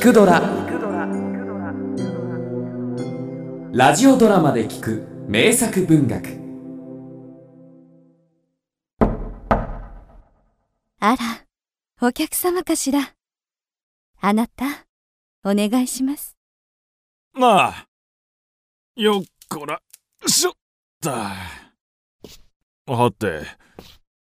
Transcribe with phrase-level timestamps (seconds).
[0.00, 0.40] 聞くドラ」
[3.70, 6.40] ラジオドラマで聞く名作文学
[11.00, 11.18] あら、
[12.00, 13.14] お客様かしら。
[14.22, 14.86] あなた、
[15.44, 16.34] お願いします。
[17.34, 17.86] まあ、
[18.96, 19.82] よっこら、
[20.26, 20.54] しょっ
[21.02, 21.36] た。
[22.86, 23.42] はて、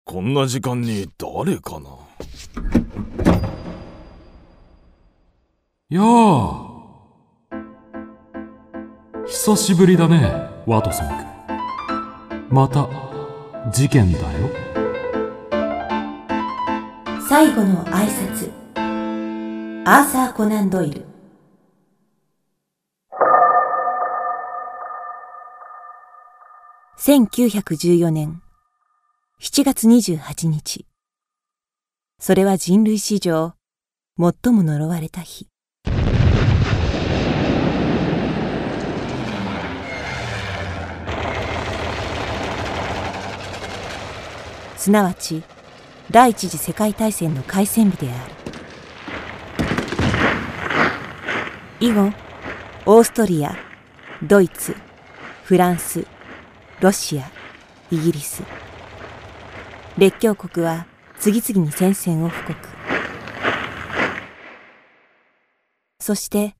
[0.04, 1.90] こんな時間に誰かな
[5.90, 6.68] やあ。
[9.26, 10.20] 久しぶりだね
[10.66, 11.16] ワトソン君
[12.50, 12.86] また
[13.72, 14.50] 事件だよ。
[17.26, 18.52] 最後の挨拶。
[19.86, 21.06] アーサー・コナン・ドイル。
[26.98, 28.42] 1914年。
[29.40, 30.84] 7月28日。
[32.18, 33.54] それは人類史上
[34.18, 35.48] 最も呪われた日。
[44.78, 45.42] すなわち
[46.12, 48.34] 第一次世界大戦の開戦日である。
[51.80, 52.12] 以後
[52.86, 53.56] オーストリア
[54.22, 54.76] ドイツ
[55.42, 56.06] フランス
[56.80, 57.28] ロシア
[57.90, 58.44] イギリス。
[59.98, 60.86] 列強国は
[61.18, 62.68] 次々に戦線を布告。
[65.98, 66.54] そして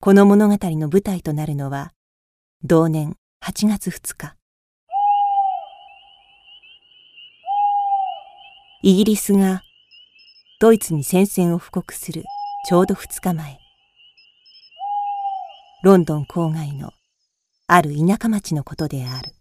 [0.00, 1.92] この物語の舞台となるのは
[2.62, 4.43] 同年8月2日。
[8.86, 9.62] イギリスが
[10.60, 12.22] ドイツに宣戦を布告する
[12.68, 13.58] ちょうど2日前
[15.82, 16.90] ロンドン郊外の
[17.66, 19.32] ある田舎町のことである。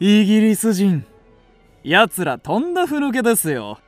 [0.00, 1.04] イギリス人。
[1.88, 3.78] 奴らとんだふぬけですよ。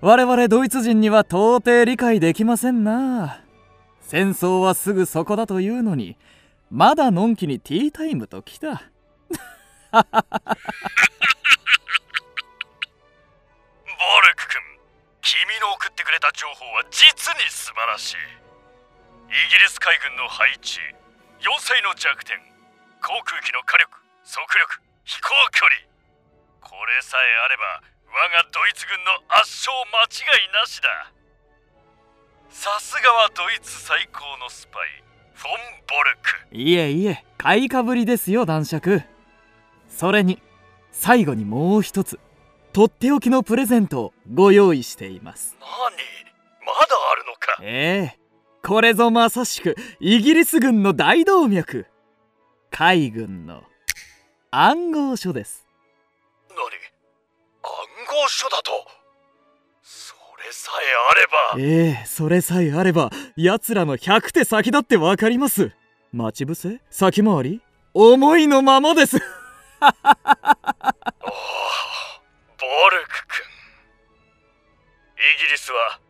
[0.00, 3.44] 我々ドイツ人には到底理解できませんな。
[4.00, 6.16] 戦争はすぐそこだというのに
[6.72, 8.66] まだのんきにティータイムときた。
[8.66, 8.82] ボル
[14.34, 14.60] ク君
[15.22, 18.16] 君の送ってくれた情報は実に素晴らしい。
[18.16, 18.18] イ
[19.54, 20.80] ギリス海軍の配置
[21.38, 22.36] 要塞の弱点
[23.00, 25.89] 航空機の火力速力飛行距離。
[26.60, 31.12] これさえあれば我がドイツ軍の圧勝間違いなしだ。
[32.50, 35.02] さすがはドイツ最高のスパイ
[35.34, 35.52] フォン・
[35.88, 36.56] ボルク。
[36.56, 39.02] いえいえ買いかぶりですよ男爵。
[39.88, 40.42] それに
[40.92, 42.18] 最後にもう一つ
[42.72, 45.56] とっておきのプレゼントをご用意しています。
[45.60, 45.68] 何？
[45.68, 47.58] まだあるのか。
[47.62, 48.20] ええ
[48.62, 51.86] これぞまさしくイギリス軍の大動脈。
[52.70, 53.62] 海軍の
[54.50, 55.66] 暗号書です。
[55.66, 55.69] 何
[58.10, 58.72] 暗号書だと。
[59.82, 61.94] それさえあれば。
[61.96, 65.70] ええそれさえあれば奴らの100手先だってわかります。
[66.12, 66.80] 待ち伏せ？
[66.90, 67.62] 先回り？
[67.94, 69.16] 思いのままです。
[69.22, 69.92] おおボ
[72.90, 73.46] ルク君。
[75.16, 76.00] イギリスは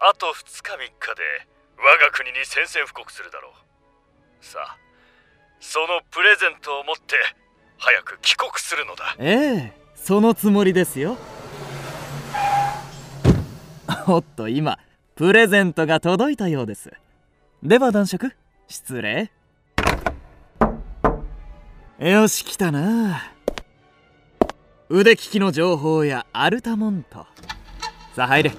[0.00, 1.46] あと2日3日で
[1.78, 3.52] 我が国に宣戦布告するだろう。
[4.44, 4.76] さあ
[5.60, 7.14] そのプレゼントを持って
[7.78, 9.14] 早く帰国するのだ。
[9.20, 11.16] ええそのつもりですよ
[14.06, 14.78] おっと今
[15.14, 16.92] プレゼントが届いたようです。
[17.62, 18.32] では男爵
[18.68, 19.30] 失礼。
[21.98, 23.32] よし来たな。
[24.90, 27.26] 腕利きの情報やアルタモント。
[28.14, 28.52] さあ入れ。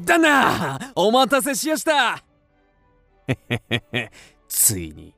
[0.00, 2.22] 旦那お待たせしやした。
[4.46, 5.14] ついに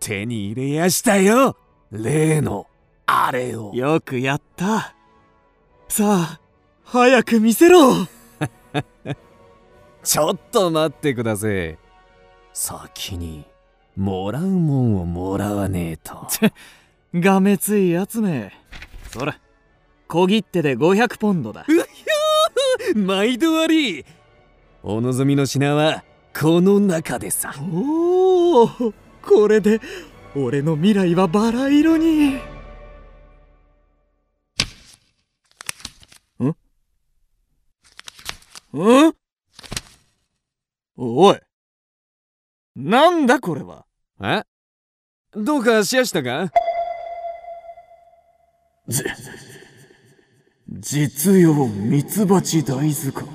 [0.00, 1.56] 手に入れやしたよ
[1.92, 2.66] 例の
[3.06, 3.72] あれを。
[3.74, 4.94] よくやった。
[5.88, 6.43] さあ
[6.84, 8.06] 早く見せろ。
[10.02, 11.78] ちょっと待ってください
[12.52, 13.46] 先に
[13.96, 16.26] もらうもんをもらわねえと。
[17.14, 18.52] がめついやつめ。
[19.10, 19.38] そら。
[20.08, 21.64] 小切手で500ポンドだ。
[21.68, 23.04] うひょー。
[23.04, 24.04] 毎度あり。
[24.82, 26.04] お望みの品は
[26.38, 27.54] この中でさ。
[27.60, 28.68] おお
[29.22, 29.80] これで
[30.36, 32.38] 俺の未来はバラ色に
[38.76, 39.14] うん？
[40.96, 41.38] おい。
[42.74, 43.86] なんだこれは？
[44.20, 44.42] え？
[45.32, 46.50] どうかしやしたか？
[48.88, 49.04] じ、
[50.68, 52.42] 実用ミツバ大
[52.90, 53.32] 図鑑。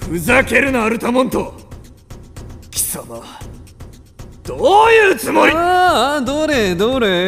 [0.00, 1.54] ふざけるな、アルタモント。
[2.72, 3.22] 貴様、
[4.42, 5.52] どういうつもり？
[5.52, 7.23] ああ、どれどれ？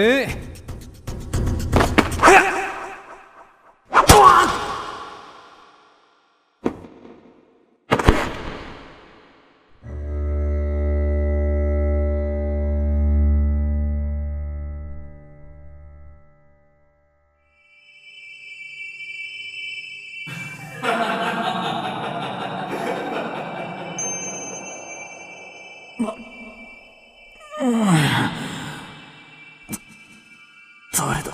[30.97, 31.31] 誰だ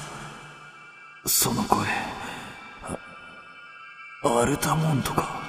[1.24, 1.86] その声
[2.82, 2.98] あ
[4.40, 5.40] アルタモントか。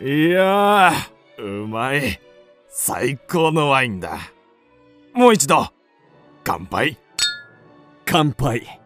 [0.00, 2.20] いやーうまい。
[2.68, 4.18] 最高のワインだ。
[5.14, 5.68] もう一度。
[6.44, 6.96] 乾杯。
[8.04, 8.80] 乾杯。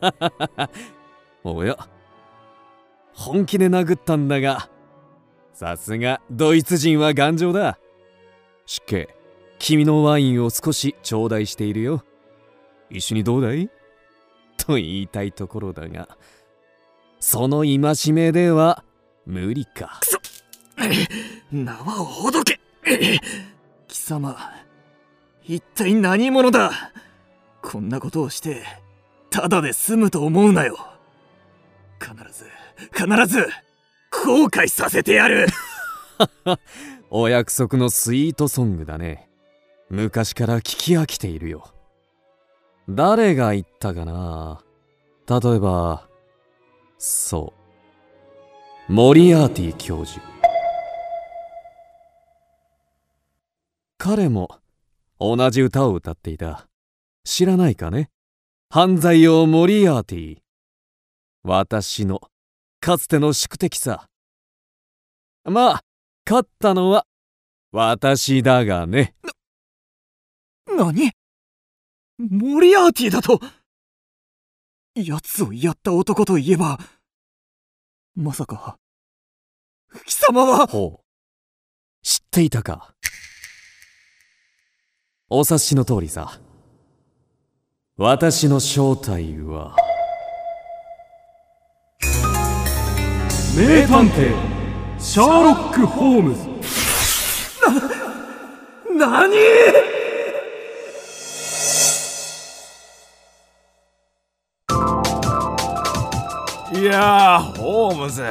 [1.44, 1.76] おや？
[3.18, 4.70] 本気で殴ったんだが
[5.52, 7.80] さすがドイツ人は頑丈だ。
[8.64, 9.08] 失敬
[9.58, 12.04] 君のワインを少し頂戴しているよ。
[12.90, 13.68] 一緒にどうだい？
[14.56, 16.08] と言いたいところだが
[17.18, 18.84] その戒めでは
[19.26, 19.98] 無理か。
[21.52, 22.60] 縄をほどけ！
[23.88, 24.36] 貴様
[25.44, 26.70] 一体何者だ？
[27.62, 28.62] こんなことをして
[29.28, 30.78] ただで済むと思うなよ。
[32.08, 32.46] 必ず
[32.94, 33.46] 必ず
[34.10, 35.46] 後悔させてやる。
[37.10, 39.28] お約束のスイートソングだね。
[39.90, 41.72] 昔から聞き飽きているよ。
[42.88, 44.62] 誰が言ったかな？
[45.28, 46.08] 例えば
[46.96, 47.52] そ
[48.88, 48.92] う。
[48.92, 50.24] モリアーティ教授。
[53.98, 54.48] 彼も
[55.20, 56.68] 同じ歌を歌っていた。
[57.24, 58.10] 知らないかね？
[58.70, 60.38] 犯罪王モリアーティ。
[61.48, 62.20] 私の
[62.78, 64.06] かつての宿敵さ。
[65.44, 65.80] まあ
[66.28, 67.06] 勝ったのは
[67.72, 69.14] 私だがね。
[70.66, 71.10] 何？
[72.18, 73.40] モリアーティだと
[74.94, 76.78] 奴をやった男といえば
[78.14, 78.76] まさか
[80.04, 80.66] 貴様は？
[80.66, 81.04] ほう。
[82.02, 82.92] 知っていたか？
[85.30, 86.38] お察しの通りさ。
[87.96, 89.74] 私の正体は
[93.56, 94.34] 名探偵
[94.98, 96.48] シャーロック・ホームズ。
[98.96, 99.34] 何？
[106.80, 108.22] いやーホームズ。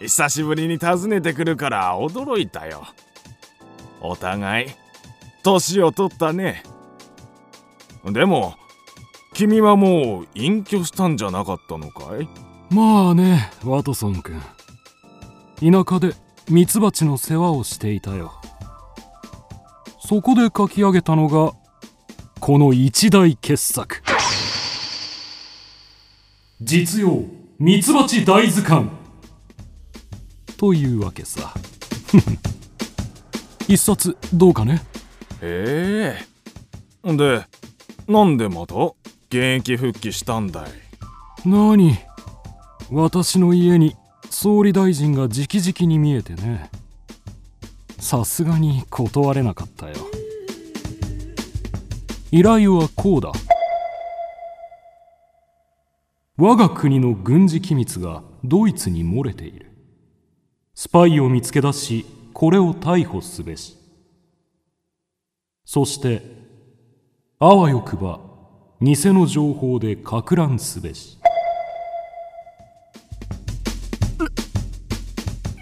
[0.00, 2.86] 久しぶりに訪ねてくるから驚いたよ。
[4.00, 4.68] お互い
[5.42, 6.62] 年を取ったね。
[8.04, 8.54] でも
[9.34, 12.28] 君はもう隠居したんじゃなかったのかい？
[12.70, 14.40] まあねワトソン君。
[15.58, 16.14] 田舎で
[16.48, 18.32] ミツバチの世話をしていたよ。
[19.98, 21.52] そこで書き上げたのが
[22.38, 24.02] この一大傑作。
[26.62, 27.24] 実用
[27.58, 28.88] ミツバチ大図鑑。
[30.56, 31.52] というわけさ。
[33.66, 34.82] 一冊どうかね？
[35.42, 36.16] へ
[37.04, 37.16] え。
[37.16, 37.44] で
[38.06, 38.74] なんでまた
[39.28, 40.70] 現役復帰したんだい？
[41.44, 42.09] 何？
[42.92, 43.94] 私の家に
[44.30, 46.70] 総理大臣が直々に見えてね。
[48.00, 49.94] さすがに断れなかったよ。
[52.32, 53.30] 依頼はこうだ。
[56.36, 59.70] 我が国の軍事機密がドイツに漏れている。
[60.74, 63.76] スパイを見つけ出しこれを逮捕すべし。
[65.64, 66.22] そして
[67.38, 68.18] あわよくば
[68.80, 71.19] 偽の情報でか乱すべし。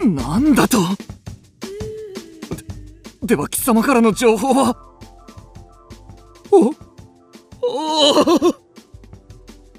[0.09, 0.77] なんだと？
[3.21, 4.75] ででは貴様からの情報は？
[6.51, 6.69] おお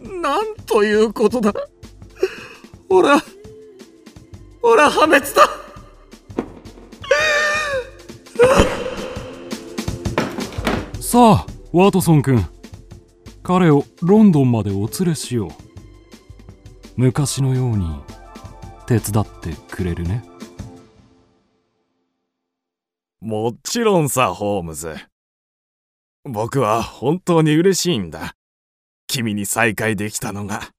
[0.03, 1.53] おなんということだ？
[2.89, 3.21] ほら
[4.63, 5.27] ほら破滅だ！
[11.01, 12.47] さあワトソン君。
[13.43, 15.51] 彼をロンドンまでお連れしよう。
[16.97, 17.87] 昔のように。
[18.91, 20.25] 手伝ってくれるね。
[23.21, 24.97] もちろんさホームズ。
[26.25, 28.35] 僕は本当に嬉しいんだ。
[29.07, 30.71] 君に再会できたのが。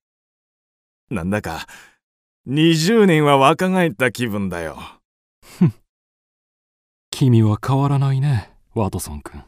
[1.10, 1.66] なんだか
[2.50, 4.78] 20年は若返った気分だよ。
[7.12, 9.42] 君は変わらないねワトソン君。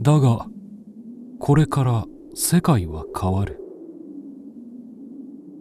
[0.00, 0.46] だが
[1.40, 2.06] これから
[2.36, 3.60] 世界は変わる。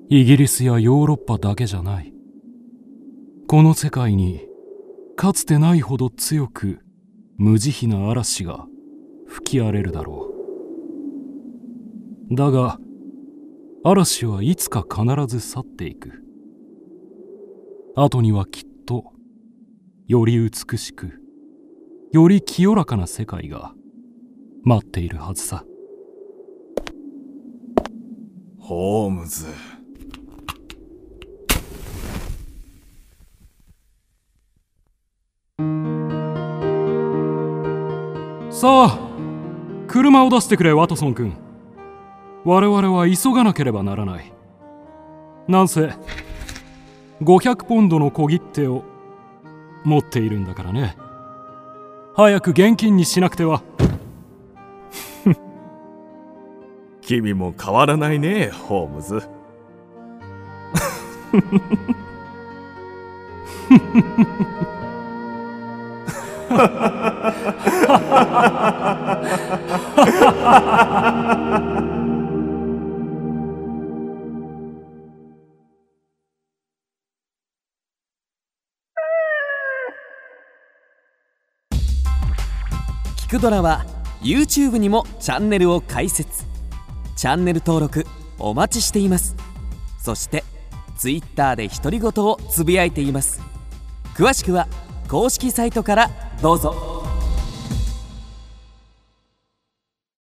[0.10, 2.12] イギリスやヨーロッパだけじゃない。
[3.48, 4.42] この世界に
[5.16, 6.80] かつてないほど強く
[7.38, 8.66] 無慈悲な嵐が
[9.28, 10.32] 吹き荒れるだろ
[12.32, 12.36] う。
[12.36, 12.80] だが
[13.84, 16.24] 嵐はいつか必ず去っていく。
[17.96, 19.14] 後にはきっと
[20.08, 21.20] より美しく
[22.12, 23.74] より清らかな世界が
[24.64, 25.66] 待っているはずさ。
[28.64, 29.48] ホームズ。
[38.50, 39.00] さあ
[39.90, 41.34] 車を出してくれワトソン君。
[42.46, 44.32] 我々は急がなければならない。
[45.50, 45.90] なんせ
[47.22, 48.86] 500ポンドの小切手を
[49.84, 50.96] 持っているんだからね。
[52.16, 53.62] 早く現金にしなくては。
[57.06, 59.22] 君も変わらないねホームズ。
[83.18, 83.84] 聞くドラは
[84.22, 86.53] YouTube にもチャンネルを開設。
[87.16, 88.06] チャンネル登録
[88.40, 89.36] お待ちしています。
[90.00, 90.44] そして
[90.98, 93.42] Twitter で独り言をつぶやいています。
[94.16, 94.68] 詳しくは
[95.08, 96.10] 公式サイトから
[96.42, 96.93] どうぞ。